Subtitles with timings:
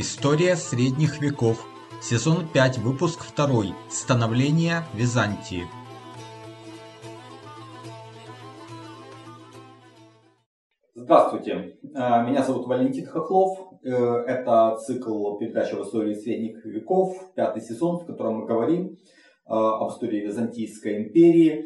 [0.00, 1.66] История средних веков.
[2.00, 3.74] Сезон 5, выпуск 2.
[3.90, 5.64] Становление Византии.
[10.94, 13.58] Здравствуйте, а, меня зовут Валентин Хохлов.
[13.82, 18.98] Э, это цикл передач об истории средних веков, пятый сезон, в котором мы говорим
[19.46, 21.64] а, об истории Византийской империи.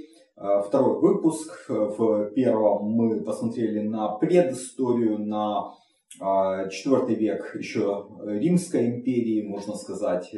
[0.67, 1.67] Второй выпуск.
[1.69, 5.75] В первом мы посмотрели на предысторию, на
[6.23, 10.33] IV век еще Римской империи, можно сказать,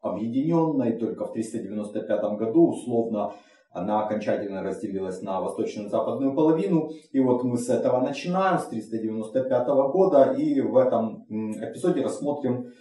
[0.00, 3.34] объединенной, только в 395 году условно
[3.72, 6.90] она окончательно разделилась на восточную и западную половину.
[7.12, 12.72] И вот мы с этого начинаем, с 395 года, и в этом эпизоде рассмотрим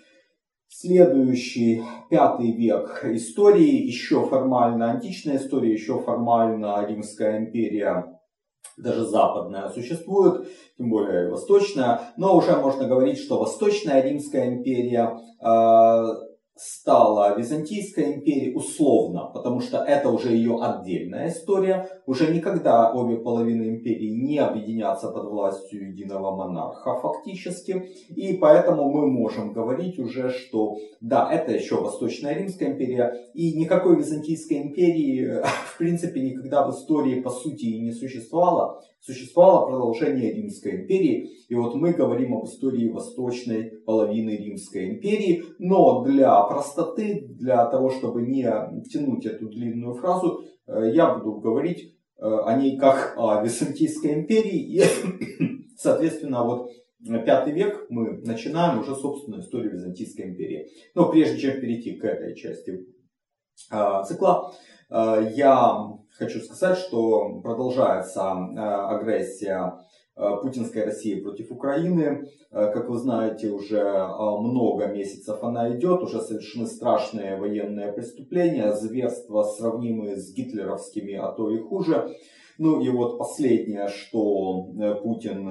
[0.68, 8.19] следующий пятый век истории, еще формально античная история, еще формально Римская империя
[8.78, 16.29] даже западная существует, тем более восточная, но уже можно говорить, что восточная Римская империя э,
[16.60, 21.88] стала Византийской империей условно, потому что это уже ее отдельная история.
[22.06, 27.90] Уже никогда обе половины империи не объединятся под властью единого монарха фактически.
[28.10, 33.14] И поэтому мы можем говорить уже, что да, это еще Восточная Римская империя.
[33.34, 35.42] И никакой Византийской империи
[35.74, 38.82] в принципе никогда в истории по сути и не существовало.
[39.02, 41.30] Существовало продолжение Римской империи.
[41.48, 45.46] И вот мы говорим об истории восточной половины Римской империи.
[45.58, 48.44] Но для простоты, для того, чтобы не
[48.92, 54.60] тянуть эту длинную фразу, э, я буду говорить э, о ней как о Византийской империи.
[54.60, 54.84] И,
[55.78, 56.70] соответственно, вот
[57.26, 60.68] пятый век мы начинаем уже собственную историю Византийской империи.
[60.94, 62.86] Но прежде чем перейти к этой части
[63.72, 64.54] э, цикла,
[64.90, 65.88] я
[66.18, 69.80] хочу сказать, что продолжается агрессия
[70.20, 72.28] Э, путинской России против Украины.
[72.52, 74.06] Э, как вы знаете, уже э,
[74.42, 81.50] много месяцев она идет, уже совершены страшные военные преступления, зверства, сравнимые с гитлеровскими, а то
[81.50, 82.18] и хуже.
[82.60, 84.68] Ну и вот последнее, что
[85.02, 85.48] Путин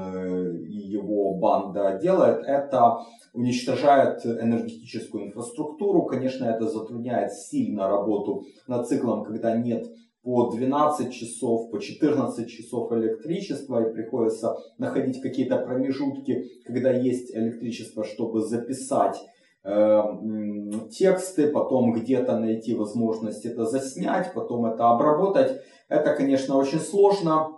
[0.67, 2.99] и его банда делает, это
[3.33, 6.05] уничтожает энергетическую инфраструктуру.
[6.05, 9.87] Конечно, это затрудняет сильно работу над циклом, когда нет
[10.23, 18.05] по 12 часов, по 14 часов электричества и приходится находить какие-то промежутки, когда есть электричество,
[18.05, 25.61] чтобы записать э, тексты, потом где-то найти возможность это заснять, потом это обработать.
[25.89, 27.49] Это, конечно, очень сложно,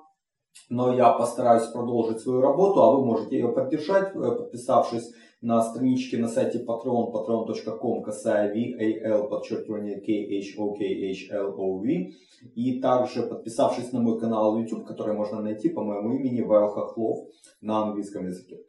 [0.68, 5.12] но я постараюсь продолжить свою работу, а вы можете ее поддержать, э, подписавшись
[5.42, 12.10] на страничке на сайте Patreon, patreon.com, касая VAL, подчеркивание KHOKHLOV.
[12.54, 17.18] И также подписавшись на мой канал YouTube, который можно найти по моему имени Вайл Хохлов
[17.60, 18.60] на английском языке.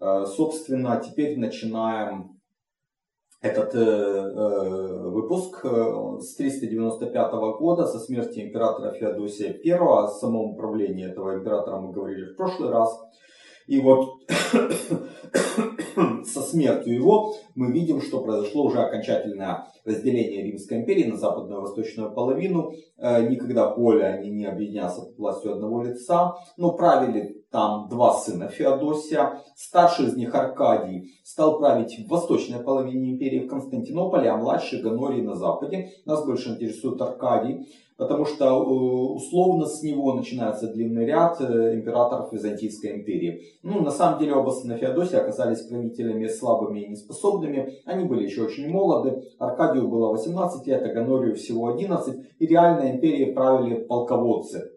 [0.00, 2.35] Э, собственно, теперь начинаем
[3.40, 9.72] этот э, э, выпуск э, с 395 года, со смерти императора Феодосия I.
[9.72, 12.98] О самом управлении этого императора мы говорили в прошлый раз.
[13.66, 14.20] И вот
[16.24, 21.62] со смертью его мы видим, что произошло уже окончательное разделение Римской империи на западную и
[21.62, 22.72] восточную половину.
[22.96, 26.34] Э, никогда более они не объединятся под властью одного лица.
[26.56, 29.40] Но правили там два сына Феодосия.
[29.56, 35.22] Старший из них Аркадий стал править в восточной половине империи в Константинополе, а младший Ганорий
[35.22, 35.88] на западе.
[36.04, 37.66] Нас больше интересует Аркадий
[37.96, 43.40] потому что э, условно с него начинается длинный ряд э, императоров Византийской империи.
[43.62, 48.42] Ну, на самом деле оба сына Феодосия оказались правителями слабыми и неспособными, они были еще
[48.44, 54.72] очень молоды, Аркадию было 18 лет, а Гонорию всего 11, и реально империей правили полководцы.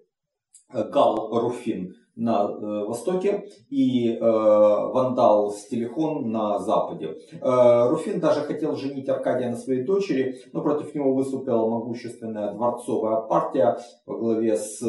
[0.71, 7.17] Э, Гал Руфин на э, востоке и э, вандал Стилихон на западе.
[7.41, 13.21] Э, Руфин даже хотел женить Аркадия на своей дочери, но против него выступила могущественная дворцовая
[13.21, 14.81] партия во главе с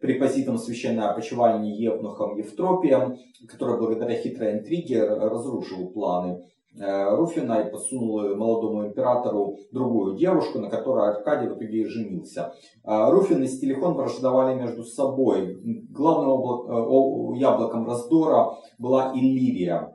[0.00, 3.18] препозитом священной опочивальни Евнухом Евтропием,
[3.48, 6.42] который благодаря хитрой интриге разрушил планы
[6.76, 12.52] Э, Руфина и подсунул молодому императору другую девушку, на которой Аркадий в итоге и женился.
[12.84, 15.56] Э, Руфин и Стилихон враждовали между собой.
[15.90, 19.94] Главным э, яблоком раздора была Иллирия.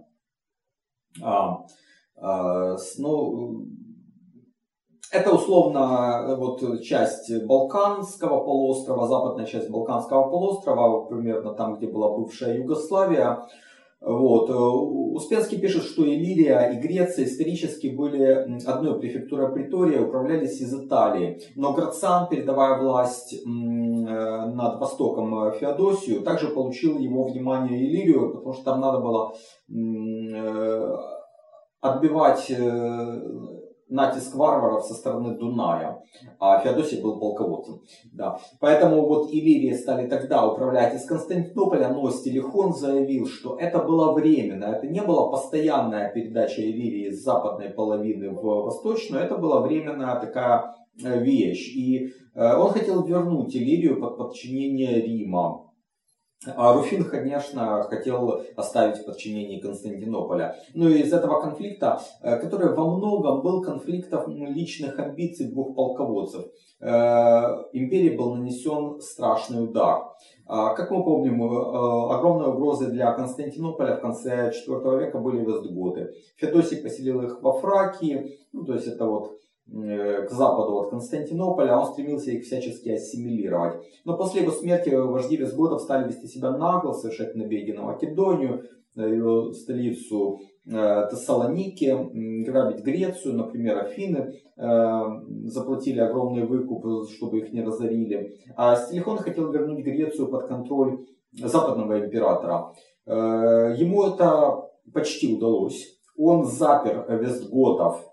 [1.22, 1.60] А,
[2.98, 3.68] ну,
[5.12, 12.58] это условно вот часть Балканского полуострова, западная часть Балканского полуострова, примерно там, где была бывшая
[12.58, 13.44] Югославия.
[14.04, 14.50] Вот.
[14.50, 18.26] Э, Успенский пишет, что и Иллирия, и Греция исторически были
[18.66, 21.40] одной префектурой Притория, управлялись из Италии.
[21.56, 28.54] Но Грациан, передавая власть э, над Востоком э, Феодосию, также получил его внимание Иллирию, потому
[28.54, 29.34] что там надо было
[31.82, 32.52] отбивать
[33.90, 36.02] натиск варваров со стороны Дуная,
[36.40, 37.82] а Феодосий был полководцем.
[38.12, 38.40] Да.
[38.60, 44.66] Поэтому вот Иллирии стали тогда управлять из Константинополя, но Стелихон заявил, что это было временно,
[44.66, 50.76] это не была постоянная передача Иллирии с западной половины в восточную, это была временная такая
[51.04, 51.76] э, вещь.
[51.76, 55.73] И э, он хотел вернуть Иллирию под подчинение Рима.
[56.56, 60.56] А Руфин, конечно, хотел оставить в подчинении Константинополя.
[60.74, 66.46] Ну и из этого конфликта, э, который во многом был конфликтом личных амбиций двух полководцев,
[66.82, 66.88] э,
[67.74, 70.04] империи был нанесен страшный удар.
[70.46, 76.14] А, как мы помним, э, огромной угрозой для Константинополя в конце IV века были вестготы.
[76.36, 79.38] Феодосий поселил их во Фракии, ну, то есть это вот
[79.72, 83.82] к западу от Константинополя, он стремился их всячески ассимилировать.
[84.04, 88.64] Но после его смерти вожди Визготов стали вести себя нагло, совершать набеги на Македонию,
[88.96, 95.02] ее столицу э, Тессалоники, грабить Грецию, например, Афины, э,
[95.46, 98.36] заплатили огромный выкуп, чтобы их не разорили.
[98.56, 102.74] А Стилихон хотел вернуть Грецию под контроль западного императора.
[103.08, 106.00] Ему это почти удалось.
[106.16, 108.13] Он запер Вестготов Э,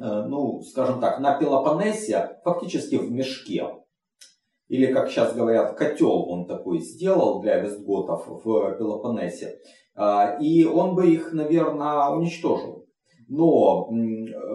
[0.00, 3.68] ну, скажем так, на Пелопоннесе фактически в мешке.
[4.68, 9.58] Или, как сейчас говорят, котел он такой сделал для вестготов в Пелопоннесе.
[9.96, 12.86] А, и он бы их, наверное, уничтожил.
[13.28, 13.88] Но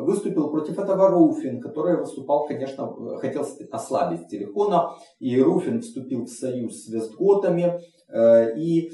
[0.01, 4.92] выступил против этого Руфин, который выступал, конечно, хотел ослабить Телефона.
[5.19, 7.80] И Руфин вступил в союз с вестготами.
[8.07, 8.92] Э, и,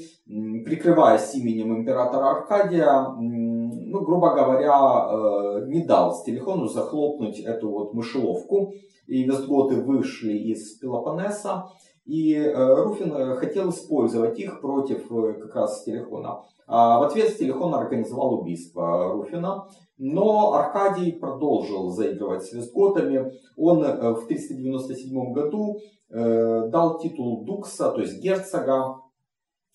[0.64, 8.72] прикрываясь именем императора Аркадия, ну, грубо говоря, э, не дал Стелихону захлопнуть эту вот мышеловку.
[9.06, 11.68] И вестготы вышли из Пелопоннеса.
[12.06, 16.42] И э, Руфин хотел использовать их против как раз Стелихона.
[16.66, 19.66] А в ответ Стелихон организовал убийство Руфина.
[19.98, 23.32] Но Аркадий продолжил заигрывать с вестготами.
[23.56, 25.78] Он в 397 году
[26.08, 29.02] дал титул Дукса, то есть герцога,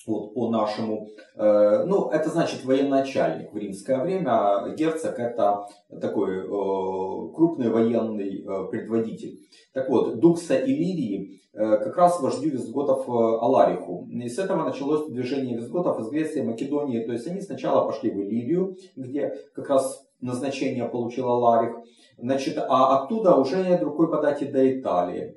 [0.08, 1.10] вот по нашему.
[1.36, 5.68] Э, ну, это значит военачальник в римское время, а герцог это
[6.02, 9.38] такой э, крупный военный э, предводитель.
[9.74, 14.08] Так вот, Дукса и Лирии как раз вождю визготов Алариху.
[14.12, 17.04] И с этого началось движение визготов из Греции, Македонии.
[17.04, 21.76] То есть они сначала пошли в Иллирию, где как раз назначение получил Аларих.
[22.18, 25.36] Значит, а оттуда уже нет рукой подать и до Италии.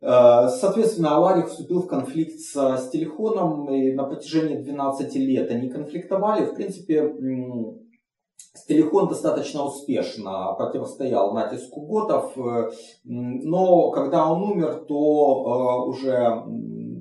[0.00, 6.46] Э, соответственно, Аларих вступил в конфликт с Телехоном, и на протяжении 12 лет они конфликтовали.
[6.46, 7.14] В принципе,
[8.54, 12.70] Стелихон достаточно успешно противостоял натиску готов, э,
[13.04, 16.44] но когда он умер, то э, уже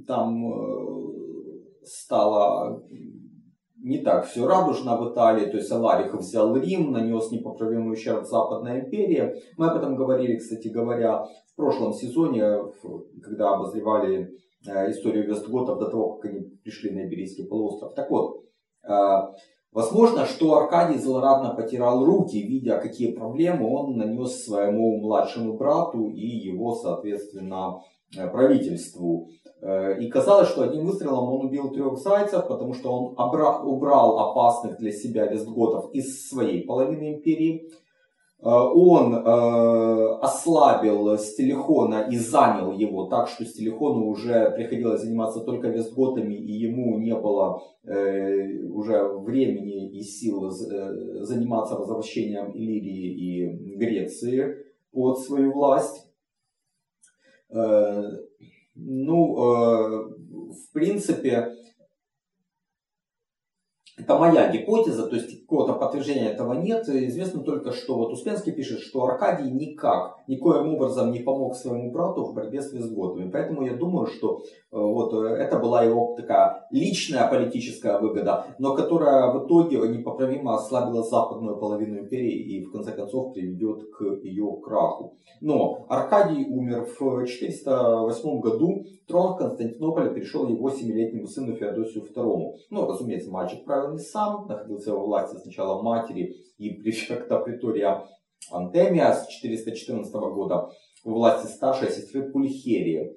[0.07, 0.53] там
[1.83, 2.83] стало
[3.87, 8.81] не так все радужно в Италии, то есть Аларих взял Рим, нанес непоправимый ущерб Западной
[8.81, 9.41] империи.
[9.57, 12.59] Мы об этом говорили, кстати говоря, в прошлом сезоне,
[13.23, 14.35] когда обозревали
[14.67, 17.95] э, историю Вестготов до того, как они пришли на Иберийский полуостров.
[17.95, 18.43] Так вот,
[18.83, 18.93] э,
[19.71, 26.27] возможно, что Аркадий злорадно потирал руки, видя, какие проблемы он нанес своему младшему брату и
[26.27, 27.79] его, соответственно,
[28.15, 29.27] Э, правительству.
[29.61, 33.15] Э, и казалось, что одним выстрелом он убил трех зайцев, потому что он
[33.65, 37.71] убрал опасных для себя вестготов из своей половины империи.
[38.39, 39.15] Э, он
[40.21, 46.99] ослабил Стелихона и занял его так, что Стелихону уже приходилось заниматься только вестготами, и ему
[46.99, 54.57] не было уже времени и сил заниматься возвращением Иллирии и Греции
[54.91, 56.05] под свою власть.
[58.79, 61.51] Ну, э, в принципе,
[63.97, 66.89] это моя гипотеза, то есть какого-то подтверждения этого нет.
[66.89, 72.25] Известно только, что вот Успенский пишет, что Аркадий никак, никоим образом не помог своему брату
[72.25, 73.31] в борьбе с визготами.
[73.31, 79.31] Поэтому я думаю, что э, вот это была его такая личная политическая выгода, но которая
[79.31, 85.17] в итоге непоправимо ослабила западную половину империи и в конце концов приведет к ее краху.
[85.39, 92.53] Но Аркадий умер в 408 году, трон Константинополя перешел его семилетнему сыну Феодосию II.
[92.69, 98.07] Ну, разумеется, мальчик правил не сам, находился во власти сначала матери и префекта притория
[98.51, 100.69] Антемия с 414 года,
[101.03, 103.15] во власти старшей сестры Пульхерии,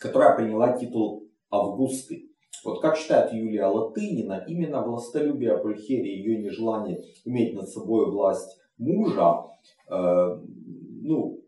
[0.00, 2.30] которая приняла титул Августы.
[2.64, 9.44] Вот как считает Юлия Латынина, именно властолюбие Пульхерии, ее нежелание иметь над собой власть мужа,
[9.90, 10.40] э,
[11.02, 11.40] ну,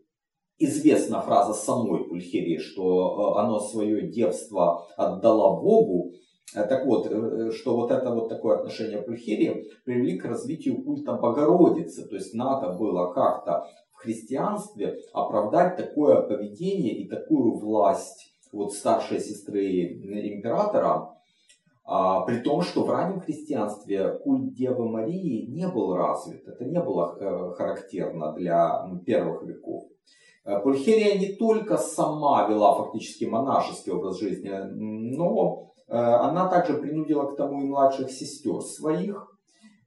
[0.57, 6.13] известна фраза самой Пульхерии, что э, оно свое девство отдала Богу,
[6.53, 7.05] Так вот,
[7.53, 12.07] что вот это вот такое отношение Пульхерии привели к развитию культа Богородицы.
[12.07, 19.19] То есть надо было как-то в христианстве оправдать такое поведение и такую власть вот старшей
[19.19, 21.15] сестры императора,
[21.83, 26.47] а, при том, что в раннем христианстве культ Девы Марии не был развит.
[26.47, 29.83] Это не было э, характерно для первых веков.
[30.45, 37.25] Э, Пульхерия не только сама вела фактически монашеский образ жизни, но э, она также принудила
[37.25, 39.27] к тому и младших сестер своих.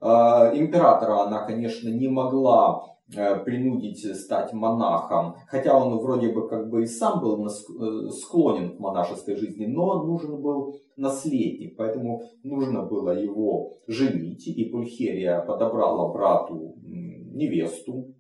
[0.00, 6.84] Императора она, конечно, не могла Э, принудить стать монахом, хотя он вроде бы как бы
[6.84, 13.10] и сам был э, склонен к монашеской жизни, но нужен был наследник, поэтому нужно было
[13.10, 18.14] его женить, и Пульхерия подобрала брату невесту.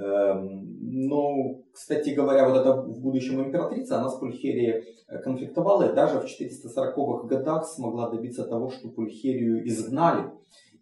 [0.00, 4.84] Эм, но, кстати говоря, вот эта в будущем императрица, она с Пульхерией
[5.22, 10.30] конфликтовала и даже в 440-х годах смогла добиться того, что Пульхерию изгнали.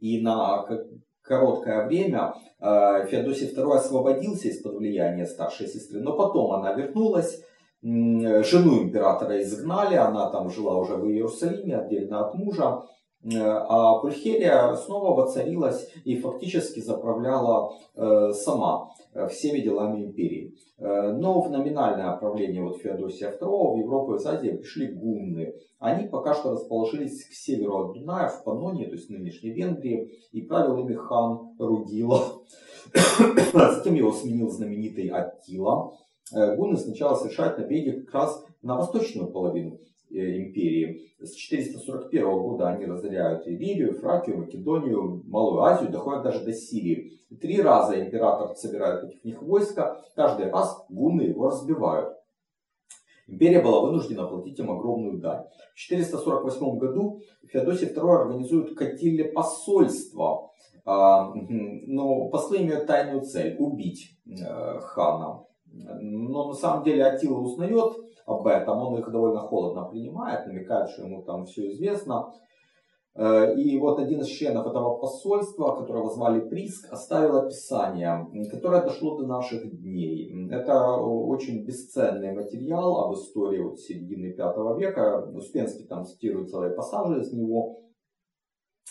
[0.00, 0.64] И на
[1.22, 7.42] короткое время э, Феодосий II освободился из-под влияния старшей сестры, но потом она вернулась,
[7.82, 14.74] жену императора изгнали, она там жила уже в Иерусалиме, отдельно от мужа, э, а Пульхерия
[14.76, 18.90] снова воцарилась и фактически заправляла э, сама
[19.30, 20.54] всеми делами империи.
[20.78, 25.54] Но в номинальное правление вот Феодосия II в Европу и Азии пришли гунны.
[25.80, 30.42] Они пока что расположились к северу от Дуная, в Паннонии, то есть нынешней Венгрии, и
[30.42, 32.42] правил ими хан Рудила.
[33.52, 35.92] Затем его сменил знаменитый Аттила.
[36.34, 39.78] Э, гунны сначала совершают набеги как раз на восточную половину э,
[40.10, 41.10] империи.
[41.20, 47.12] С 441 года они разоряют Ирию, Фракию, Македонию, Малую Азию, доходят даже до Сирии.
[47.30, 52.16] И три раза император собирает против них войска, каждый раз гунны его разбивают.
[53.26, 55.44] Империя была вынуждена платить им огромную дань.
[55.74, 60.50] В 448 году Феодосий II организует Катилле посольство,
[60.86, 65.44] а, но послы имеют тайную цель– убить э, хана.
[65.70, 67.92] Но на самом деле Атила узнает
[68.28, 72.30] об этом, он их довольно холодно принимает, намекает, что ему там все известно.
[73.14, 79.16] Э, и вот один из членов этого посольства, которого звали Приск, оставил описание, которое дошло
[79.16, 80.30] до наших дней.
[80.50, 85.26] Это очень бесценный материал об истории вот середины V века.
[85.34, 87.80] Успенский там цитирует целые пассажи из него.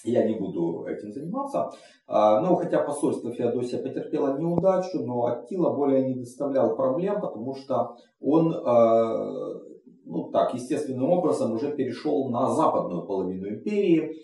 [0.03, 1.71] Я не буду этим заниматься.
[2.07, 7.95] А, но хотя посольство Феодосия потерпело неудачу, но Аттила более не доставлял проблем, потому что
[8.19, 9.77] он э,
[10.07, 14.15] ну так, естественным образом уже перешел на западную половину империи.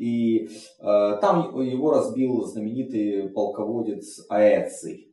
[0.00, 5.12] И э, там его разбил знаменитый полководец Аэций.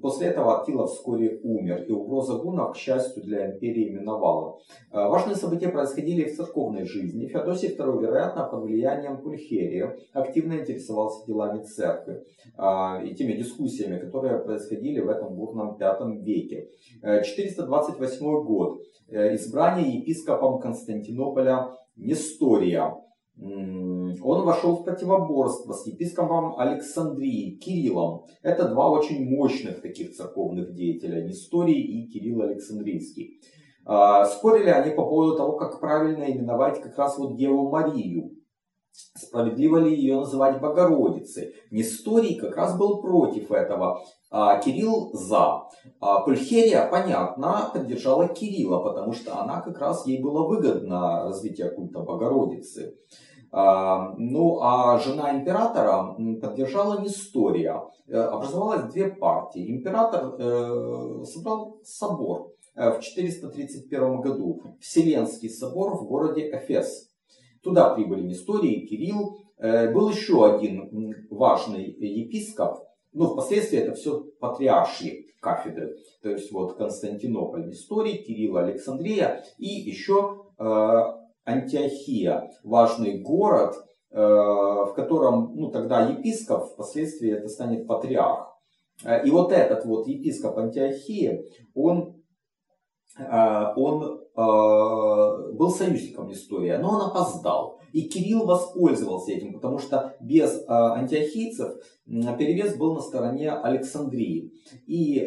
[0.00, 4.60] После этого Аттила вскоре умер, и угроза гунов, к счастью для империи, миновала.
[4.92, 7.26] Э, важные события происходили в церковной жизни.
[7.26, 12.22] Феодосий II, вероятно, под влиянием Пульхерия, активно интересовался делами церкви
[12.56, 16.68] э, и теми дискуссиями, которые происходили в этом бурном V веке.
[17.02, 18.82] 428 э, год.
[19.08, 22.94] Э, избрание епископом Константинополя Нестория.
[23.42, 28.24] Он вошел в противоборство с епископом Александрии, Кириллом.
[28.42, 33.40] Это два очень мощных таких церковных деятеля, Несторий и Кирилл Александрийский.
[33.86, 38.32] А, спорили они по поводу того, как правильно именовать как раз вот Деву Марию.
[38.92, 41.54] Справедливо ли ее называть Богородицей?
[41.70, 45.62] Несторий как раз был против этого, а Кирилл за.
[46.00, 52.00] А Пульхерия, понятно, поддержала Кирилла, потому что она как раз ей было выгодно развитие культа
[52.00, 52.96] Богородицы.
[53.52, 57.82] А, ну а жена императора поддержала Нестория.
[58.06, 59.70] Э, образовалось две партии.
[59.70, 67.08] Император э, собрал собор э, в 431 году, Вселенский собор в городе Эфес.
[67.62, 69.38] Туда прибыли Несторий Кирилл.
[69.58, 72.78] Был еще один важный епископ,
[73.12, 75.96] но впоследствии это все патриаршие кафедры.
[76.22, 80.46] То есть вот Константинополь, Несторий, Кирилл, Александрия и еще
[81.44, 83.74] Антиохия, важный город,
[84.10, 88.48] э, в котором ну, тогда епископ, впоследствии это станет патриарх.
[89.04, 91.44] Э, и вот этот вот епископ Антиохии,
[91.74, 92.22] он,
[93.18, 97.80] э, он был союзником истории, но он опоздал.
[97.92, 101.74] И Кирилл воспользовался этим, потому что без антиохийцев
[102.06, 104.52] перевес был на стороне Александрии.
[104.86, 105.18] И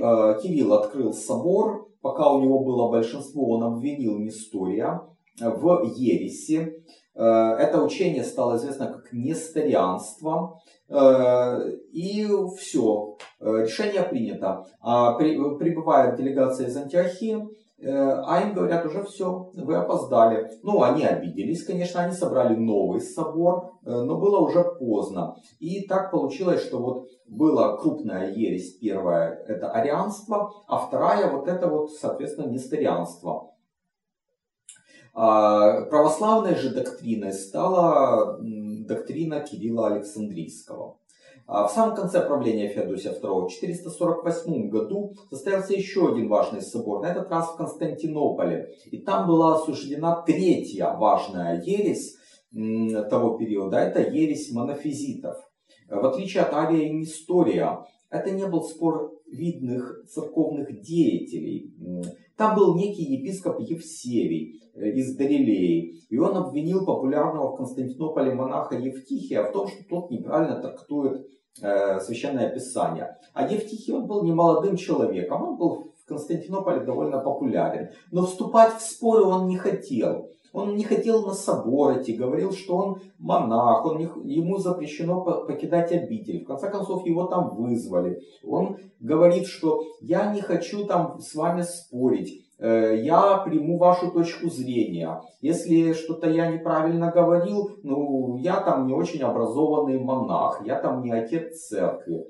[0.41, 5.01] Кирилл открыл собор, пока у него было большинство, он обвинил Нестория,
[5.39, 6.83] в ереси.
[7.15, 10.59] Э, это учение стало известно как несторианство.
[10.89, 11.59] Э,
[11.91, 14.65] и все, э, решение принято.
[14.81, 17.47] А прибывает делегация из Антиохии,
[17.85, 20.49] а им говорят, уже все, вы опоздали.
[20.61, 25.35] Ну, они обиделись, конечно, они собрали новый собор, но было уже поздно.
[25.59, 31.67] И так получилось, что вот была крупная ересь, первая это арианство, а вторая вот это
[31.67, 33.52] вот, соответственно, несторианство.
[35.13, 40.97] А православной же доктриной стала доктрина Кирилла Александрийского.
[41.45, 47.01] А в самом конце правления Феодосия II, в 448 году, состоялся еще один важный собор,
[47.01, 48.73] на этот раз в Константинополе.
[48.85, 52.15] И там была осуждена третья важная ересь
[52.51, 55.35] того периода, это ересь монофизитов.
[55.89, 61.73] В отличие от Ария и Нестория, это не был спор видных церковных деятелей.
[62.37, 68.75] Там был некий епископ Евсевий э, из Дарилеи, и он обвинил популярного в Константинополе монаха
[68.75, 71.27] Евтихия в том, что тот неправильно трактует
[71.61, 73.17] э, Священное Писание.
[73.33, 77.89] А Евтихий, он был не молодым человеком, он был в Константинополе довольно популярен.
[78.11, 80.29] Но вступать в споры он не хотел.
[80.53, 84.03] Он не хотел на собор идти, говорил, что он монах, он не,
[84.35, 86.43] ему запрещено покидать обитель.
[86.43, 88.21] В конце концов, его там вызвали.
[88.45, 94.49] Он говорит, что я не хочу там с вами спорить э, я приму вашу точку
[94.49, 95.21] зрения.
[95.41, 101.11] Если что-то я неправильно говорил, ну, я там не очень образованный монах, я там не
[101.11, 102.25] отец церкви.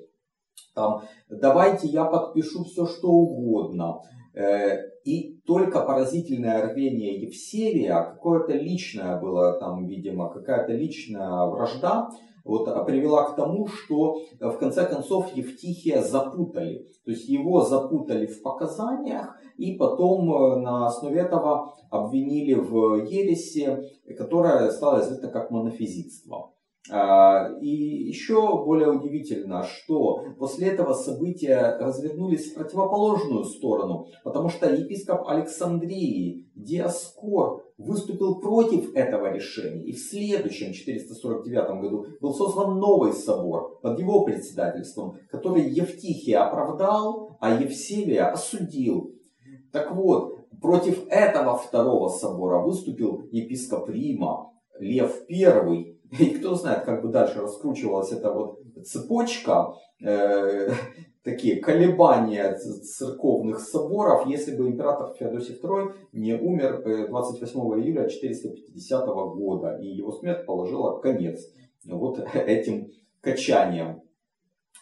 [0.73, 4.01] Там, давайте я подпишу все, что угодно.
[4.33, 12.09] Э, и только поразительное рвение Евсевия, какое-то личное было там, видимо, какая-то личная вражда,
[12.45, 16.85] вот, а привела к тому, что э, в конце концов Евтихия запутали.
[17.05, 23.83] То есть его запутали в показаниях и потом э, на основе этого обвинили в ересе,
[24.17, 26.53] которая стала известна как монофизитство.
[26.91, 34.69] А, и еще более удивительно, что после этого события развернулись в противоположную сторону, потому что
[34.69, 39.85] епископ Александрии Диаскор выступил против этого решения.
[39.85, 47.37] И в следующем, 449 году, был создан новый собор под его председательством, который Евтихия оправдал,
[47.39, 49.15] а Евсевия осудил.
[49.71, 57.01] Так вот, против этого второго собора выступил епископ Рима Лев I, и кто знает, как
[57.01, 59.73] бы дальше раскручивалась эта вот цепочка,
[60.03, 60.69] э,
[61.23, 69.07] такие колебания церковных соборов, если бы император Феодосий II не умер 28 э, июля 450
[69.07, 71.41] года, и его смерть положила конец
[71.85, 74.02] вот этим качаниям.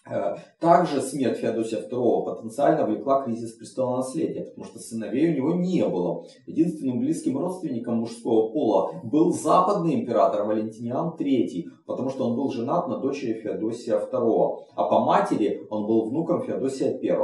[0.09, 5.53] Э, также смерть Феодосия II потенциально влекла кризис престола наследия, потому что сыновей у него
[5.53, 6.25] не было.
[6.47, 12.87] Единственным близким родственником мужского пола был западный император Валентиниан III, потому что он был женат
[12.87, 17.17] на дочери Феодосия II, а по матери он был внуком Феодосия I.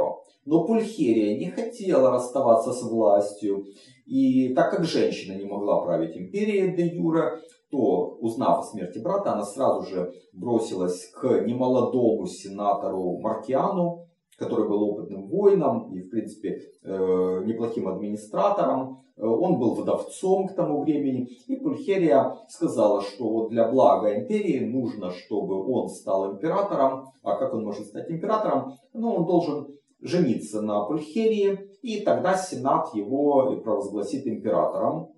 [0.44, 3.66] Но Пульхерия не хотела расставаться с властью,
[4.06, 9.32] и так как женщина не могла править империей де юра, то, узнав о смерти брата,
[9.32, 14.06] она сразу же бросилась к немолодому сенатору Маркиану,
[14.38, 19.02] который был опытным воином и, в принципе, э, неплохим администратором.
[19.16, 21.28] Э, он был вдовцом к тому времени.
[21.48, 27.06] И Пульхерия сказала, что вот для блага империи нужно, чтобы он стал императором.
[27.22, 28.74] А как он может стать императором?
[28.92, 29.66] Ну, он должен
[30.00, 35.10] жениться на Пульхерии, и тогда Сенат его провозгласит императором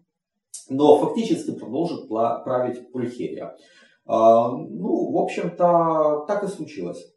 [0.69, 3.57] но фактически продолжит править Пульхерия.
[4.07, 7.15] А, ну, в общем-то, так и случилось.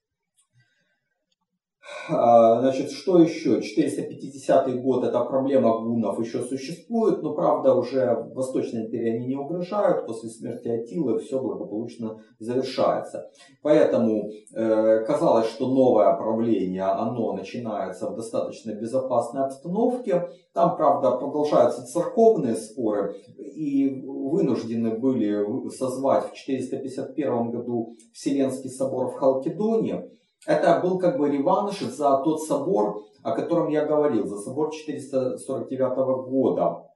[2.09, 3.61] А, значит, что еще?
[3.61, 10.05] 450 год, эта проблема гунов еще существует, но правда уже Восточной империи они не угрожают,
[10.05, 13.29] после смерти Атилы все благополучно завершается.
[13.61, 20.29] Поэтому э, казалось, что новое правление, оно начинается в достаточно безопасной обстановке.
[20.53, 29.15] Там, правда, продолжаются церковные споры, и вынуждены были созвать в 451 году Вселенский собор в
[29.15, 30.09] Халкидоне,
[30.45, 35.95] это был как бы реванш за тот собор, о котором я говорил, за собор 449
[36.27, 36.89] года.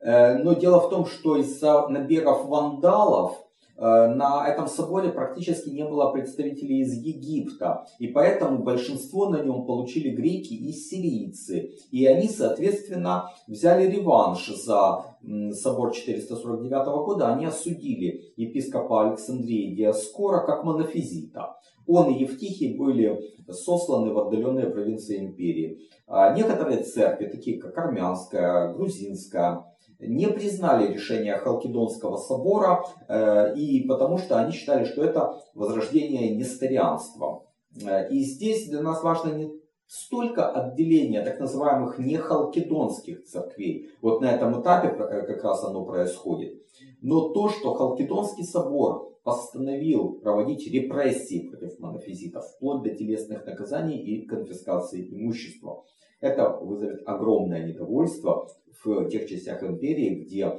[0.00, 3.47] Э, но дело в том, что из-за набегов вандалов
[3.78, 10.10] на этом соборе практически не было представителей из Египта, и поэтому большинство на нем получили
[10.10, 11.76] греки и сирийцы.
[11.92, 15.04] И они, соответственно, взяли реванш за
[15.52, 21.54] собор 449 года, они осудили епископа Александрии Диаскора как монофизита.
[21.86, 25.78] Он и Евтихий были сосланы в отдаленные провинции империи.
[26.06, 29.64] А некоторые церкви, такие как армянская, грузинская,
[30.00, 37.44] не признали решение Халкидонского собора, э, и потому что они считали, что это возрождение несторианства.
[37.84, 39.50] Э, и здесь для нас важно не
[39.86, 43.90] столько отделения так называемых нехалкидонских церквей.
[44.02, 46.62] Вот на этом этапе э, как раз оно происходит.
[47.00, 54.26] Но то, что Халкидонский собор постановил проводить репрессии против монофизитов, вплоть до телесных наказаний и
[54.26, 55.84] конфискации имущества,
[56.20, 58.48] это вызовет огромное недовольство
[58.84, 60.52] в тех частях империи, где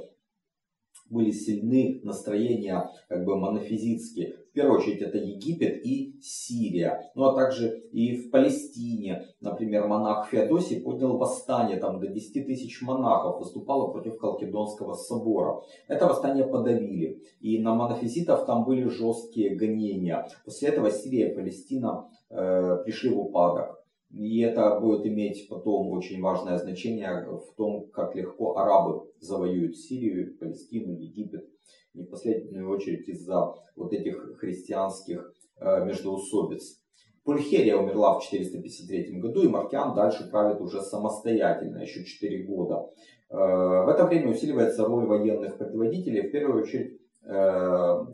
[1.10, 4.36] были сильны настроения как бы монофизитские.
[4.50, 7.12] В первую очередь это Египет и Сирия.
[7.16, 9.26] Ну а также и в Палестине.
[9.42, 15.62] Например, монах Феодосий поднял восстание, там до 10 тысяч монахов выступало против Калкидонского собора.
[15.88, 17.24] Это восстание подавили.
[17.40, 20.28] И на монофизитов там были жесткие гонения.
[20.46, 23.79] После этого Сирия и Палестина э, пришли в упадок.
[24.12, 30.36] И это будет иметь потом очень важное значение в том, как легко арабы завоюют Сирию,
[30.40, 31.48] Палестину, Египет.
[31.94, 36.82] Не в последнюю очередь из-за вот этих христианских э, междоусобиц.
[37.24, 42.90] Пульхерия умерла в 453 году, и Маркиан дальше правит уже самостоятельно, еще 4 года.
[43.30, 48.06] Э, в это время усиливается роль военных предводителей, в первую очередь э,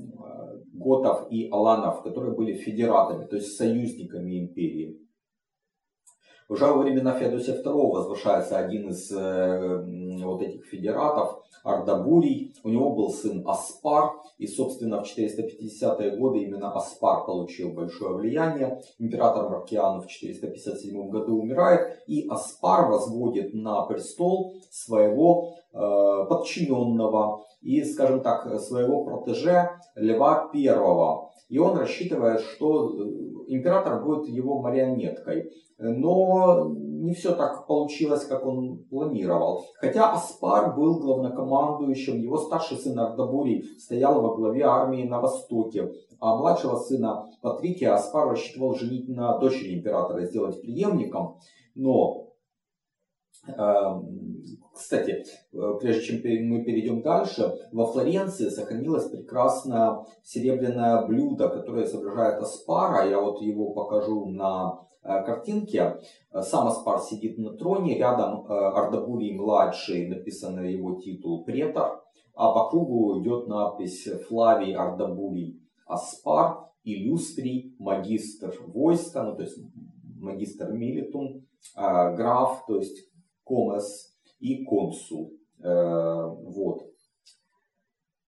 [0.74, 5.05] готов и аланов, которые были федератами, то есть союзниками империи.
[6.48, 9.84] Уже во времена Феодосия II возвышается один из э,
[10.24, 12.54] вот этих федератов, Ардабурий.
[12.64, 18.80] У него был сын Аспар, и, собственно, в 450-е годы именно Аспар получил большое влияние.
[19.00, 27.84] Император Маркиан в 457 году умирает, и Аспар возводит на престол своего э, подчиненного и,
[27.84, 31.36] скажем так, своего протеже Льва I.
[31.50, 35.52] И он рассчитывает, что э, император будет его марионеткой.
[35.78, 39.66] Но не все так получилось, как он планировал.
[39.80, 46.38] Хотя Аспар был главнокомандующим, его старший сын Ардабурий стоял во главе армии на востоке, а
[46.38, 51.40] младшего сына Патрикия Аспар рассчитывал женить на дочери императора, сделать преемником.
[51.76, 52.25] Но
[54.74, 55.26] кстати,
[55.80, 63.08] прежде чем мы перейдем дальше, во Флоренции сохранилось прекрасное серебряное блюдо, которое изображает Аспара.
[63.08, 66.00] Я вот его покажу на Э, картинке
[66.32, 72.04] э, сам Аспар сидит на троне, рядом э, Ардабурий младший, написан его титул претор,
[72.34, 79.60] а по кругу идет надпись Флавий Ардабурий Аспар, Иллюстрий, магистр войска, ну то есть
[80.20, 83.08] магистр милитум, граф, то есть
[83.46, 85.34] комес и консул.
[85.60, 86.84] Вот.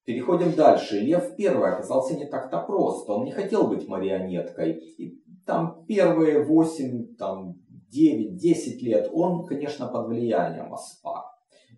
[0.06, 1.00] Переходим дальше.
[1.00, 3.10] Лев I оказался не так-то прост.
[3.10, 4.74] Он не хотел быть марионеткой.
[4.74, 7.56] И там первые 8, там
[7.92, 11.26] 9, 10 лет он, конечно, под влиянием Аспара.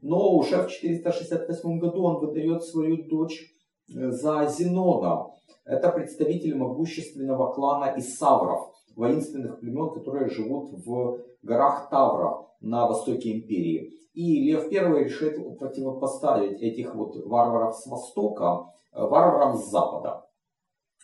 [0.01, 3.51] Но уже в 468 году он выдает свою дочь
[3.89, 5.27] э, за Зенона.
[5.65, 13.93] Это представитель могущественного клана Исавров, воинственных племен, которые живут в горах Тавра на востоке империи.
[14.13, 20.25] И Лев I решит противопоставить этих вот варваров с востока э, варварам с запада,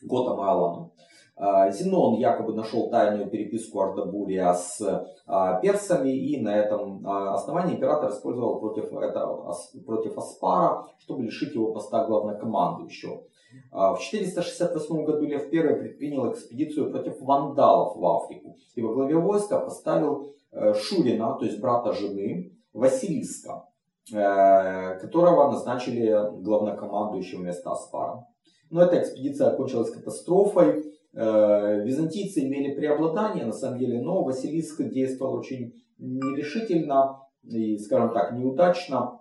[0.01, 0.93] Готам и Алану.
[1.38, 4.82] А, Зенон якобы нашел тайную переписку Ардабурия с
[5.28, 9.38] а, персами, и на этом а, основании император использовал против, это,
[9.86, 13.24] против Аспара, чтобы лишить его поста главнокомандующего.
[13.71, 19.60] В 468 году Лев I предпринял экспедицию против вандалов в Африку и во главе войска
[19.60, 23.69] поставил э, Шурина, то есть брата жены, Василиска,
[24.12, 28.26] э, которого назначили главнокомандующим вместо Аспара.
[28.69, 30.84] Но эта экспедиция окончилась катастрофой.
[31.15, 38.34] Э, византийцы имели преобладание, на самом деле, но Василиск действовал очень нерешительно и, скажем так,
[38.34, 39.19] неудачно.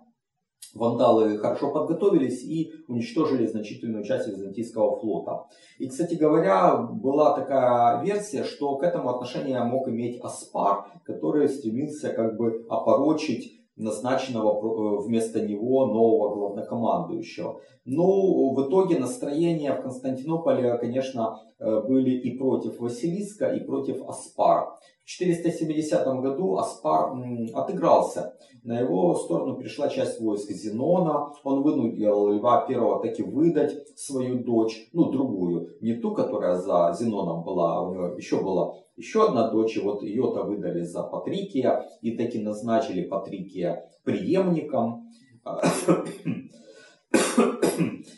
[0.73, 5.45] Вандалы хорошо подготовились и уничтожили значительную часть византийского флота.
[5.77, 12.11] И, кстати говоря, была такая версия, что к этому отношение мог иметь Аспар, который стремился
[12.11, 17.59] как бы опорочить назначенного э, вместо него нового главнокомандующего.
[17.85, 24.77] Но в итоге настроения в Константинополе, конечно, э, были и против Василиска, и против Аспара.
[25.05, 27.13] В 470 году Аспар
[27.53, 28.33] отыгрался.
[28.63, 31.31] На его сторону пришла часть войск Зенона.
[31.43, 37.43] Он вынудил Льва I таки выдать свою дочь, ну другую, не ту, которая за Зеноном
[37.43, 42.17] была, у него еще была еще одна дочь, и вот ее-то выдали за Патрикия, и
[42.17, 45.11] таки назначили Патрикия преемником.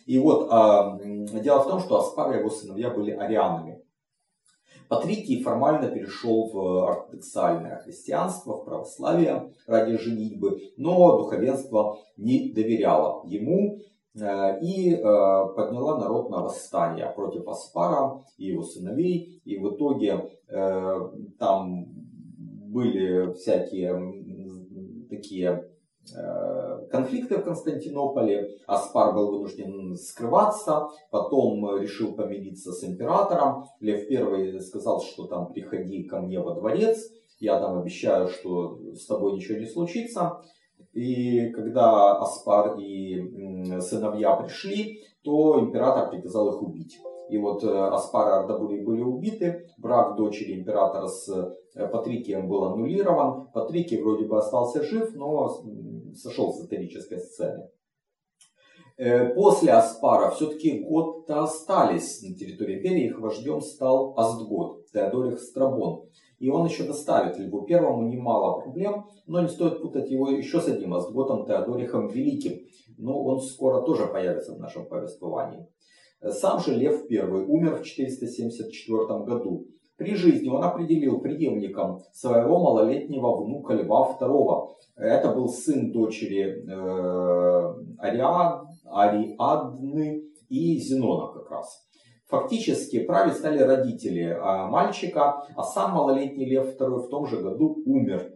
[0.06, 3.77] И вот а, дело в том, что Аспар и его сыновья были арианами.
[4.90, 13.80] Патрикий формально перешел в ортодоксальное христианство, в православие ради женитьбы, но духовенство не доверяло ему
[14.16, 19.42] э, и э, подняла народ на восстание против Аспара и его сыновей.
[19.46, 21.86] И в итоге э, там
[22.70, 23.94] были всякие
[25.10, 25.77] такие Э,
[26.92, 28.58] конфликты в Константинополе.
[28.68, 33.66] Аспар был вынужден скрываться, потом решил помириться с императором.
[33.80, 39.06] Лев I сказал, что там приходи ко мне во дворец, я там обещаю, что с
[39.06, 40.42] тобой ничего не случится.
[40.94, 46.98] И когда Аспар и сыновья пришли, то император приказал их убить.
[47.30, 51.28] И вот э, Аспар и Ардабури были убиты, брак дочери императора с
[51.76, 53.50] э, Патрикием был аннулирован.
[53.54, 55.62] Патрикий вроде бы остался жив, но
[56.16, 57.70] сошел с исторической сцены.
[58.98, 66.10] Э, после Аспара все-таки готы остались на территории империи, их вождем стал Астгот, Теодорих Страбон.
[66.40, 70.68] И он еще доставит Льву Первому немало проблем, но не стоит путать его еще с
[70.68, 72.60] одним Астготом Теодорихом Великим.
[72.98, 75.68] Но он скоро тоже появится в нашем повествовании.
[76.22, 79.68] Сам же Лев I умер в 474 году.
[79.98, 84.70] При жизни он определил преемником своего малолетнего внука Льва II.
[84.96, 91.88] Это был сын дочери э, Ариад, Ариадны и Зенона как раз.
[92.28, 97.82] Фактически править стали родители а, мальчика, а сам малолетний Лев II в том же году
[97.86, 98.34] умер.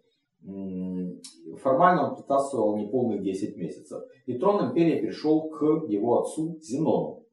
[1.61, 4.01] Формально он присутствовал неполных 10 месяцев.
[4.25, 7.23] И трон империи перешел к его отцу Зенону.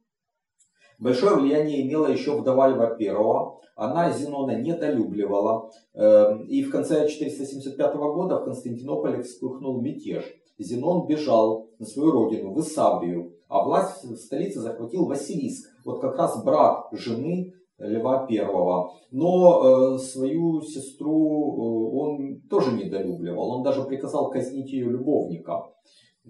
[0.99, 3.59] Большое влияние имела еще вдова Льва I.
[3.77, 5.71] Она Зенона недолюбливала.
[5.95, 10.25] Эм, и в конце 475 года в Константинополе вспыхнул мятеж.
[10.59, 16.17] Зенон бежал на свою родину, в Исаврию, а власть в столице захватил Василиск, вот как
[16.17, 18.87] раз брат жены Льва I.
[19.13, 25.63] Но э, свою сестру э, он тоже недолюбливал, он даже приказал казнить ее любовника.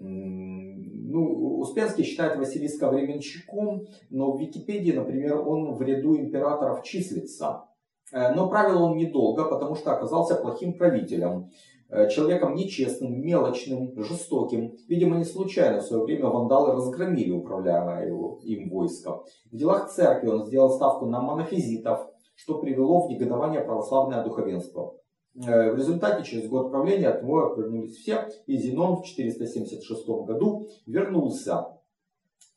[0.01, 7.65] Ну, Успенский считает Василиска временщиком, но в Википедии, например, он в ряду императоров числится.
[8.11, 11.51] Э, но правил он недолго, потому что оказался плохим правителем.
[11.91, 14.75] Э, человеком нечестным, мелочным, жестоким.
[14.87, 19.23] Видимо, не случайно в свое время вандалы разгромили управляемое его, им войско.
[19.51, 24.98] В делах церкви он сделал ставку на монофизитов, что привело в негодование православное духовенство.
[25.45, 30.67] Э, в результате через год правления от него отвернулись все, и Зенон в 476 году
[30.85, 31.67] вернулся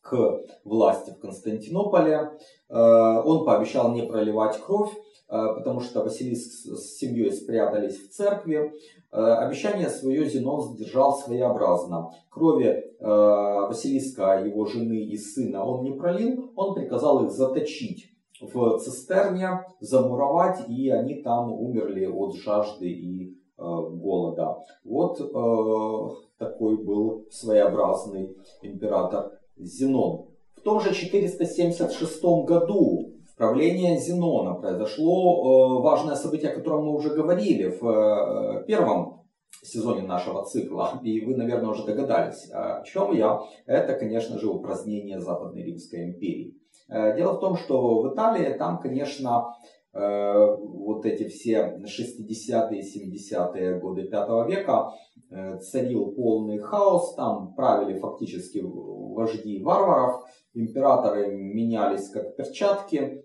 [0.00, 2.32] к власти в Константинополе.
[2.68, 8.72] Э, он пообещал не проливать кровь, э, потому что Василиск с семьей спрятались в церкви.
[9.10, 12.14] Обещание свое Зенон сдержал своеобразно.
[12.30, 18.11] Крови Василиска, его жены и сына он не пролил, он приказал их заточить
[18.42, 24.58] в цистерне, замуровать, и они там умерли от жажды и э, голода.
[24.84, 30.26] Вот э, такой был своеобразный император Зенон.
[30.56, 36.94] В том же 476 году в правлении Зенона произошло э, важное событие, о котором мы
[36.94, 39.22] уже говорили в э, первом
[39.62, 43.40] сезоне нашего цикла, и вы, наверное, уже догадались, о чем я.
[43.66, 46.56] Это, конечно же, упразднение Западной Римской империи.
[46.88, 49.54] Э, дело в том, что в Италии там, конечно,
[49.92, 54.92] э, вот эти все 60-е и 70-е годы 5 века
[55.30, 63.24] э, царил полный хаос, там правили фактически вожди варваров, императоры менялись как перчатки,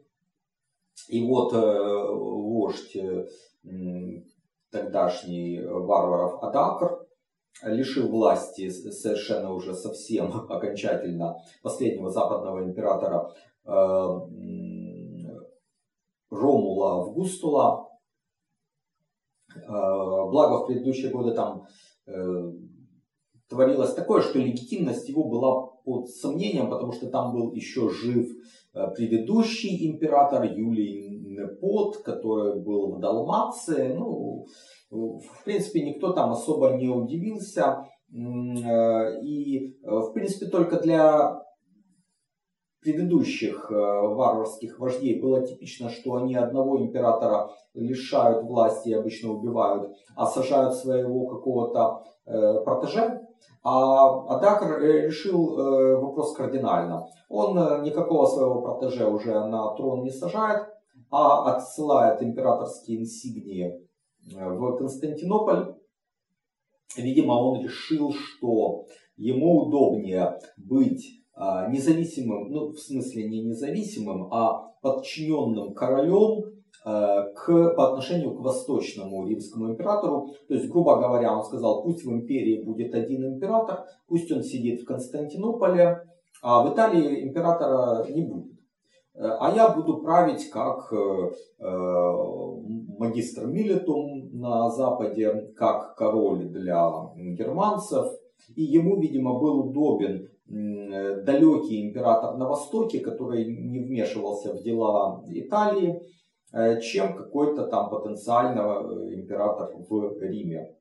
[1.09, 2.97] и вот вождь
[4.71, 6.96] тогдашний варваров Адакр
[7.63, 13.31] лишил власти совершенно уже совсем окончательно последнего западного императора
[13.67, 14.19] Э,
[16.29, 17.89] Ромула Августула.
[19.55, 21.65] Э, благо в предыдущие годы там
[22.05, 22.51] э,
[23.49, 28.29] творилось такое, что легитимность его была под сомнением, потому что там был еще жив
[28.95, 31.06] предыдущий император Юлий
[31.37, 33.93] Непот, который был в Далмации.
[33.93, 34.45] Ну,
[34.89, 37.85] в принципе, никто там особо не удивился.
[38.09, 41.41] И, в принципе, только для
[42.87, 49.91] предыдущих э, варварских вождей было типично, что они одного императора лишают власти и обычно убивают,
[50.15, 53.21] а сажают своего какого-то э, протеже.
[53.63, 57.07] А Адакр решил э, вопрос кардинально.
[57.29, 60.67] Он никакого своего протеже уже на трон не сажает,
[61.09, 63.87] а отсылает императорские инсигнии
[64.25, 65.75] в Константинополь.
[66.95, 68.85] Видимо, он решил, что
[69.17, 76.43] ему удобнее быть а, независимым, ну в смысле не независимым, а подчиненным королем
[76.83, 80.33] а, к, по отношению к восточному римскому императору.
[80.47, 84.81] То есть, грубо говоря, он сказал, пусть в империи будет один император, пусть он сидит
[84.81, 86.07] в Константинополе,
[86.41, 88.56] а в Италии императора не будет.
[89.19, 90.91] А я буду править как
[91.59, 98.05] магистр Милитум на Западе, как король для германцев.
[98.55, 106.01] И ему, видимо, был удобен далекий император на Востоке, который не вмешивался в дела Италии,
[106.81, 110.75] чем какой-то там потенциального император в Риме.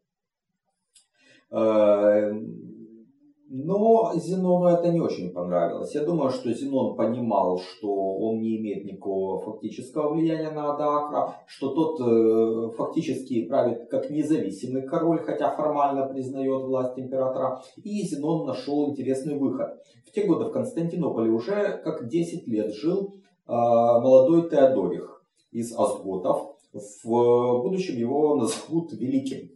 [3.49, 5.95] Но Зенону это не очень понравилось.
[5.95, 11.73] Я думаю, что Зенон понимал, что он не имеет никакого фактического влияния на Адаакра, что
[11.73, 17.63] тот э, фактически правит как независимый король, хотя формально признает власть императора.
[17.85, 19.81] И Зенон нашел интересный выход.
[20.09, 23.15] В те годы в Константинополе уже как 10 лет жил
[23.47, 26.57] э, молодой Теодорих из Азготов.
[27.05, 29.51] В будущем его назовут Великим.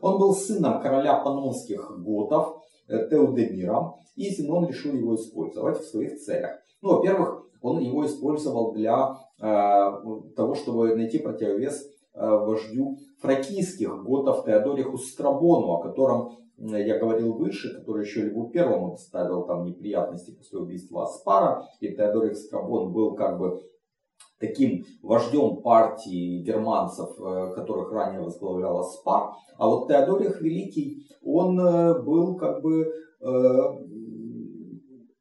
[0.00, 6.18] Он был сыном короля панонских готов э, Теодемира, и Зенон решил его использовать в своих
[6.20, 6.58] целях.
[6.82, 9.42] Ну, во-первых, он его использовал для э,
[10.36, 17.74] того, чтобы найти противовес э, вождю фракийских готов Теодориху Страбону, о котором я говорил выше,
[17.74, 23.38] который еще Льву Первому доставил там неприятности после убийства Аспара, и Теодорих Страбон был как
[23.38, 23.62] бы
[24.40, 29.34] таким вождем партии германцев, э, которых ранее возглавлял Аспар.
[29.58, 33.26] А вот Теодорих Великий, он э, был как бы э,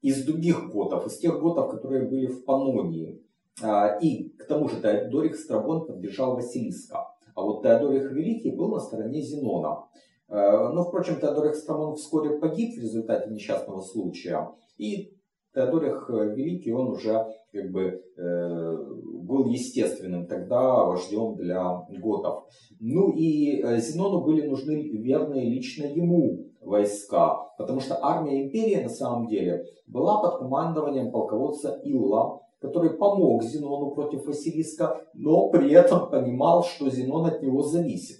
[0.01, 3.21] из других готов, из тех готов, которые были в Панонии.
[3.61, 7.09] А, и к тому же Теодорих Страбон поддержал Василиска.
[7.35, 9.83] А вот Теодорих Великий был на стороне Зенона.
[10.29, 14.49] Но, впрочем, Теодорих Страбон вскоре погиб в результате несчастного случая.
[14.77, 15.18] И
[15.53, 18.01] Теодорих Великий, он уже как бы
[19.29, 22.45] был естественным тогда вождем для готов.
[22.79, 28.89] Ну и э, Зенону были нужны верные лично ему войска, потому что армия империи на
[28.89, 36.09] самом деле была под командованием полководца Илла, который помог Зенону против Василиска, но при этом
[36.09, 38.19] понимал, что Зенон от него зависит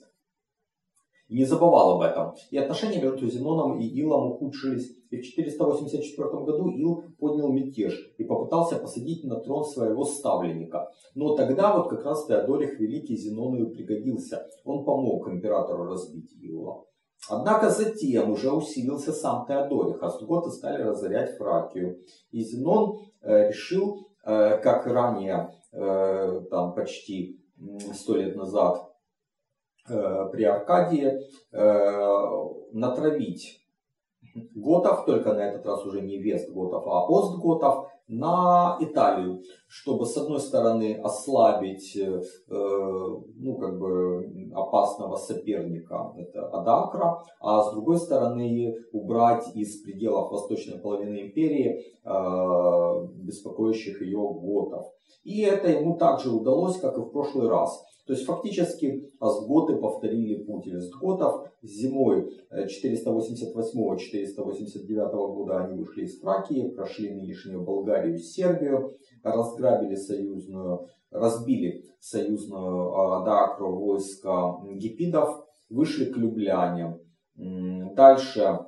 [1.29, 2.33] не забывал об этом.
[2.49, 4.97] И отношения между Зеноном и Илом ухудшились.
[5.09, 10.91] И в 484 году Ил поднял мятеж и попытался посадить на трон своего ставленника.
[11.15, 14.45] Но тогда вот как раз Теодорих Великий Зенону и пригодился.
[14.63, 16.85] Он помог императору разбить Илла.
[17.27, 21.99] Однако затем уже усилился сам Теодорих, а стуготы стали разорять Фракию.
[22.31, 27.43] И Зенон э, решил, э, как ранее, э, там почти
[27.93, 28.85] сто лет назад,
[29.85, 31.19] при Аркадии
[32.71, 33.58] натравить
[34.55, 40.05] готов, только на этот раз уже не вест готов, а ост готов, на Италию, чтобы
[40.07, 47.99] с одной стороны ослабить э, ну, как бы опасного соперника, это Адакра, а с другой
[47.99, 51.85] стороны убрать из пределов восточной половины империи
[53.29, 54.93] беспокоящих ее готов.
[55.23, 57.83] И это ему также удалось, как и в прошлый раз.
[58.09, 61.47] То есть фактически Асготы повторили путь Вестготов.
[61.61, 70.87] Зимой 488-489 э, года они вышли из Фракии, прошли нынешнюю Болгарию и Сербию, разграбили союзную,
[71.11, 76.97] разбили союзную Адакру войска гипидов, вышли к Любляне.
[77.35, 78.59] Дальше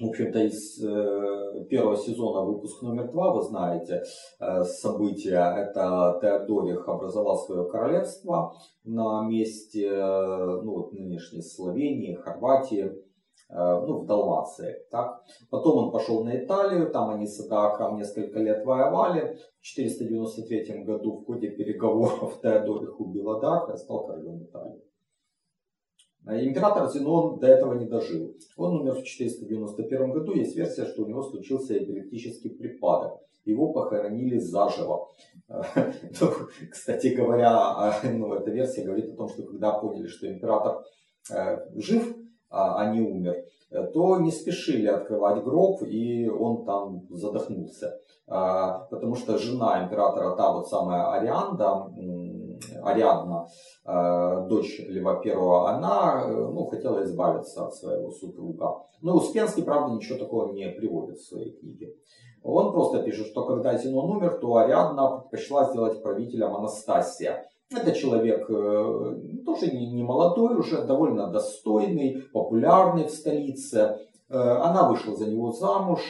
[0.00, 4.02] в общем-то, из э, первого сезона выпуск номер два, вы знаете,
[4.40, 8.54] э, события, это Теодорих образовал свое королевство
[8.84, 12.94] на месте э, ну, вот, нынешней Словении, Хорватии, э,
[13.50, 14.74] ну, в Далмации.
[14.90, 15.22] Так?
[15.50, 19.38] Потом он пошел на Италию, там они с Адаком несколько лет воевали.
[19.60, 24.82] В 493 году в ходе переговоров Теодорих убил Адака и стал королем Италии.
[26.26, 28.34] А император Зенон до этого не дожил.
[28.56, 30.32] Он умер в 491 году.
[30.32, 33.20] Есть версия, что у него случился эпилептический припадок.
[33.44, 35.08] Его похоронили заживо.
[36.70, 40.82] Кстати говоря, а, ну, эта версия говорит о том, что когда поняли, что император
[41.30, 42.16] э, жив,
[42.48, 43.44] а, а не умер,
[43.92, 47.98] то не спешили открывать гроб, и он там задохнулся.
[48.26, 51.90] Потому что жена императора, та вот самая Арианда,
[52.82, 53.46] Ариадна,
[53.84, 58.82] э, дочь Льва Первого, она э, ну, хотела избавиться от своего супруга.
[59.02, 61.94] Но Успенский, правда, ничего такого не приводит в своей книге.
[62.42, 67.46] Он просто пишет, что когда Зенон умер, то Ариадна предпочла сделать правителем Анастасия.
[67.70, 73.98] Это человек э, тоже не молодой уже, довольно достойный, популярный в столице.
[74.28, 76.00] Она вышла за него замуж,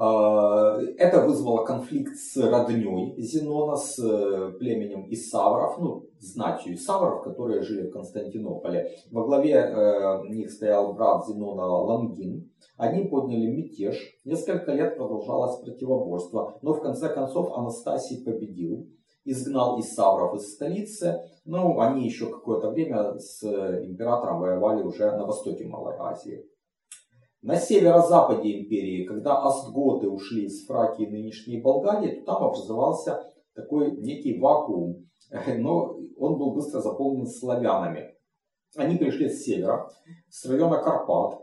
[0.00, 7.86] Это вызвало конфликт с родней Зенона, с э, племенем Исавров, ну, знатью Исавров, которые жили
[7.86, 8.90] в Константинополе.
[9.10, 12.50] Во главе э, них стоял брат Зенона Лангин.
[12.78, 13.96] Они подняли мятеж.
[14.24, 18.88] Несколько лет продолжалось противоборство, но в конце концов Анастасий победил
[19.24, 21.20] изгнал Исавров из столицы.
[21.44, 26.44] Но они еще какое-то время с императором воевали уже на востоке Малой Азии.
[27.42, 33.92] На северо-западе империи, когда остготы ушли из Фракии и нынешней Болгарии, то там образовался такой
[33.92, 35.08] некий вакуум.
[35.58, 38.14] Но он был быстро заполнен славянами.
[38.76, 39.90] Они пришли с севера,
[40.28, 41.40] с района Карпат,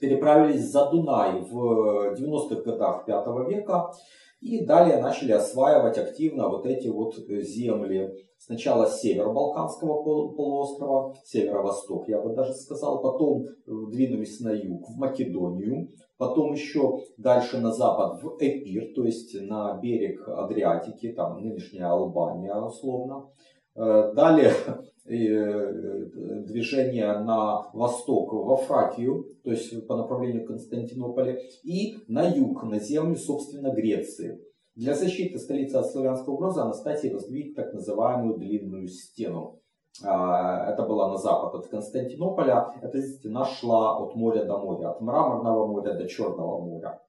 [0.00, 3.92] переправились за Дунай в 90-х годах 5 века
[4.40, 8.12] и далее начали осваивать активно вот эти вот земли.
[8.38, 13.00] Сначала север Балканского полуострова, северо-восток, я бы даже сказал.
[13.02, 15.88] Потом двинулись на юг, в Македонию.
[16.18, 22.54] Потом еще дальше на запад, в Эпир, то есть на берег Адриатики, там нынешняя Албания
[22.54, 23.28] условно.
[23.74, 32.28] Э, далее э, движение на восток, во Фракию, то есть по направлению Константинополя, и на
[32.28, 34.40] юг, на землю, собственно, Греции.
[34.74, 39.60] Для защиты столицы от славянского угрозы Анастасия воздвиг так называемую длинную стену.
[40.04, 42.74] А, это была на запад от Константинополя.
[42.82, 47.00] Эта стена шла от моря до моря, от Мраморного моря до Черного моря.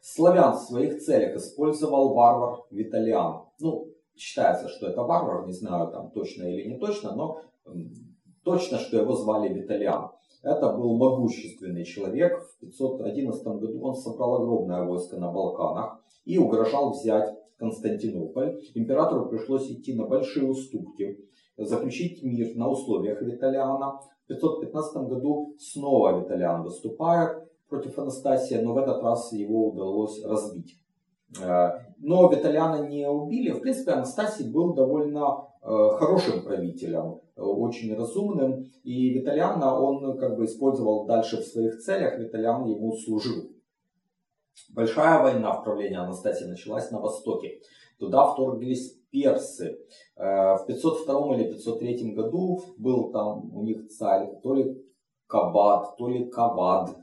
[0.00, 3.46] Славян в своих целях использовал варвар Виталиан.
[3.58, 7.40] Ну, считается, что это варвар, не знаю там точно или не точно, но
[8.44, 10.10] точно, что его звали Виталиан.
[10.42, 12.38] Это был могущественный человек.
[12.38, 18.60] В 511 году он собрал огромное войско на Балканах и угрожал взять Константинополь.
[18.74, 21.18] Императору пришлось идти на большие уступки,
[21.56, 24.00] заключить мир на условиях Виталиана.
[24.24, 30.78] В 515 году снова Виталиан выступает против Анастасия, но в этот раз его удалось разбить.
[31.40, 33.50] Э, но Виталиана не убили.
[33.50, 35.66] В принципе, Анастасий был довольно э,
[35.98, 38.64] хорошим правителем, э, очень разумным.
[38.82, 42.18] И Виталиана он как бы использовал дальше в своих целях.
[42.18, 43.50] Виталиан ему служил.
[44.70, 47.60] Большая война в правлении Анастасии началась на востоке.
[47.98, 49.78] Туда вторглись персы.
[50.16, 54.84] В 502 или 503 году был там у них царь то ли
[55.26, 56.96] Кабад, то ли Кавад.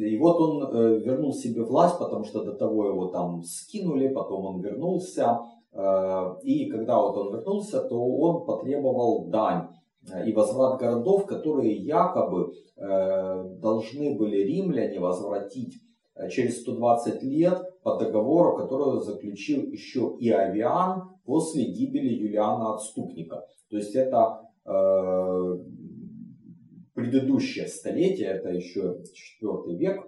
[0.00, 4.46] И вот он э, вернул себе власть, потому что до того его там скинули, потом
[4.46, 5.40] он вернулся.
[5.72, 9.68] Э, и когда вот он вернулся, то он потребовал дань
[10.24, 15.74] и возврат городов, которые якобы э, должны были римляне возвратить
[16.30, 23.44] через 120 лет по договору, который заключил еще и Авиан после гибели Юлиана Отступника.
[23.70, 24.40] То есть это
[26.98, 30.04] предыдущее столетие, это еще 4 век,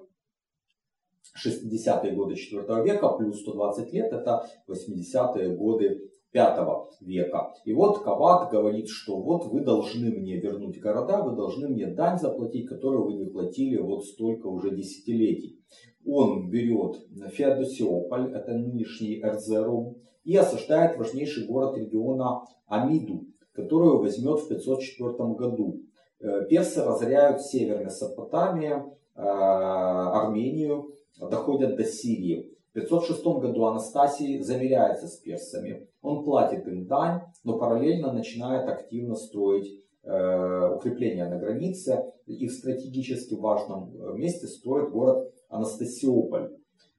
[1.37, 6.59] 60-е годы 4 века плюс 120 лет, это 80-е годы 5
[7.03, 7.53] века.
[7.65, 12.19] И вот Кават говорит, что вот вы должны мне вернуть города, вы должны мне дань
[12.19, 15.61] заплатить, которую вы не платили вот столько уже десятилетий.
[16.05, 16.97] Он берет
[17.35, 25.83] Феодосиополь, это нынешний Эрзерум, и осаждает важнейший город региона Амиду, которую возьмет в 504 году.
[26.21, 28.83] Э, персы разоряют север Месопотамии, э,
[29.15, 32.51] Армению, доходят до Сирии.
[32.71, 35.89] В 506 году Анастасий замеряется с персами.
[36.03, 42.05] Он платит им дань, но параллельно начинает активно строить э, укрепления на границе.
[42.27, 46.51] И в стратегически важном месте строит город Анастасиополь.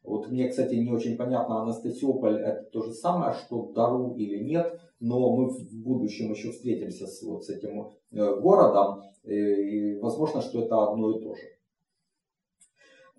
[0.03, 4.79] Вот мне, кстати, не очень понятно, Анастасиополь это то же самое, что Дару или нет,
[4.99, 10.63] но мы в будущем еще встретимся с, вот, с этим э, городом, и возможно, что
[10.63, 11.41] это одно и то же.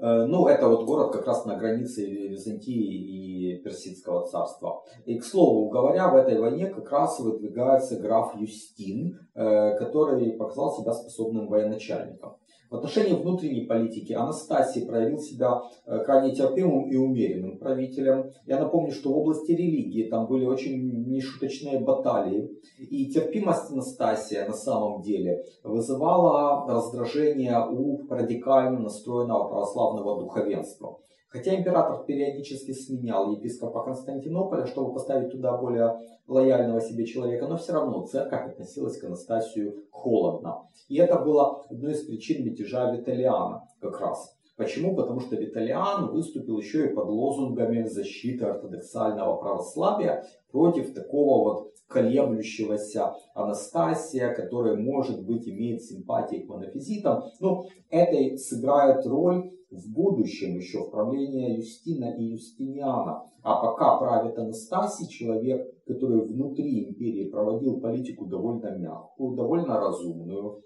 [0.03, 4.83] Э, ну, это вот город как раз на границе Византии и Персидского царства.
[5.05, 10.77] И, к слову говоря, в этой войне как раз выдвигается граф Юстин, э, который показал
[10.77, 12.37] себя способным военачальником.
[12.73, 18.33] В отношении внутренней политики Анастасий проявил себя э, крайне терпимым и умеренным правителем.
[18.47, 22.51] Я напомню, что в области религии там были очень нешуточные баталии.
[22.79, 30.97] И терпимость Анастасия на самом деле вызывала раздражение у радикально настроенного православного духовенства.
[31.33, 37.73] Хотя император периодически сменял епископа Константинополя, чтобы поставить туда более лояльного себе человека, но все
[37.73, 40.69] равно церковь относилась к Анастасию холодно.
[40.89, 44.37] И это было одной из причин мятежа Виталиана как раз.
[44.57, 44.95] Почему?
[44.95, 53.15] Потому что Виталиан выступил еще и под лозунгами защиты ортодоксального православия против такого вот колеблющегося
[53.35, 57.25] Анастасия, который, может быть, имеет симпатии к монофизитам.
[57.41, 63.23] Ну, это сыграет роль в будущем еще в правлении Юстина и Юстиниана.
[63.43, 70.63] А пока правит Анастасий, человек, который внутри империи проводил политику довольно мягкую, довольно разумную,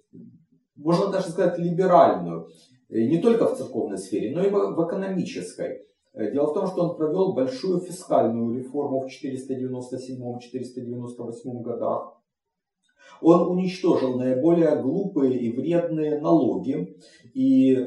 [0.76, 2.48] можно даже сказать либеральную,
[2.90, 5.82] не только в церковной сфере, но и в экономической.
[6.16, 12.16] Дело в том, что он провел большую фискальную реформу в 497-498 годах.
[13.20, 16.96] Он уничтожил наиболее глупые и вредные налоги
[17.34, 17.84] и э,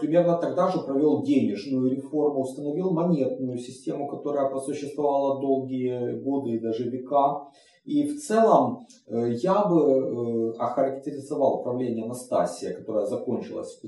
[0.00, 6.88] примерно тогда же провел денежную реформу, установил монетную систему, которая просуществовала долгие годы и даже
[6.88, 7.48] века.
[7.84, 13.80] И в целом э, я бы э, охарактеризовал правление Анастасия, которое закончилось в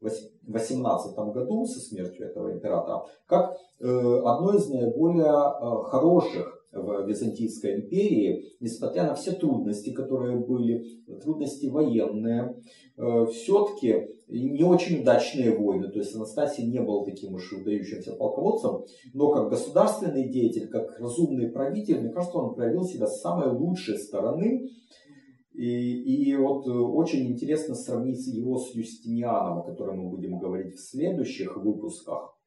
[0.00, 8.44] 518 году со смертью этого императора, как э, одно из наиболее хороших в Византийской империи,
[8.60, 10.84] несмотря на все трудности, которые были,
[11.20, 12.54] трудности военные,
[13.32, 15.88] все-таки не очень удачные войны.
[15.88, 21.48] То есть Анастасий не был таким уж выдающимся полководцем, но как государственный деятель, как разумный
[21.48, 24.68] правитель, мне кажется, он проявил себя с самой лучшей стороны.
[25.52, 30.90] И, и вот очень интересно сравнить его с Юстинианом, о котором мы будем говорить в
[30.90, 32.40] следующих выпусках.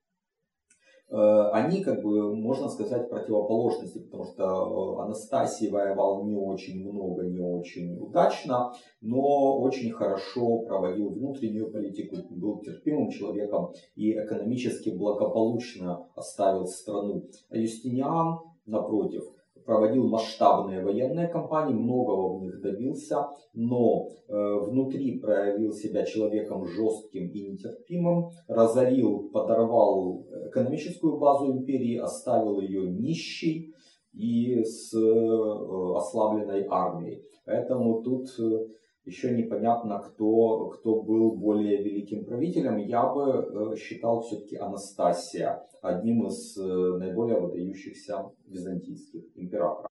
[1.13, 7.23] Э, они, как бы, можно сказать, противоположности, потому что э, Анастасий воевал не очень много,
[7.25, 16.07] не очень удачно, но очень хорошо проводил внутреннюю политику, был терпимым человеком и экономически благополучно
[16.15, 17.29] оставил страну.
[17.49, 19.23] А Юстиниан, напротив,
[19.65, 27.29] проводил масштабные военные кампании, многого в них добился, но э, внутри проявил себя человеком жестким
[27.29, 33.73] и нетерпимым, разорил, подорвал экономическую базу империи, оставил ее нищей
[34.13, 37.23] и с э, ослабленной армией.
[37.45, 38.67] Поэтому тут э,
[39.05, 42.77] еще непонятно, кто, кто был более великим правителем.
[42.77, 46.63] Я бы э, считал все-таки Анастасия одним из э,
[46.97, 49.87] наиболее выдающихся византийских императоров.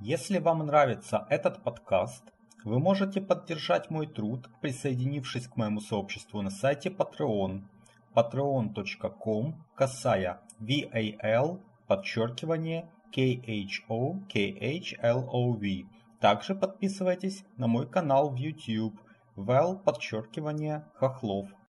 [0.00, 2.24] Если вам нравится этот подкаст,
[2.64, 7.62] вы можете поддержать мой труд, присоединившись к моему сообществу на сайте Patreon
[8.14, 15.86] patreon.com касая VAL подчеркивание KHO KHLOV
[16.20, 19.00] также подписывайтесь на мой канал в YouTube,
[19.36, 21.48] Вэл подчеркивание Хохлов.